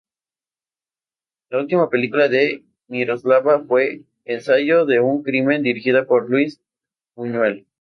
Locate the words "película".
1.91-2.27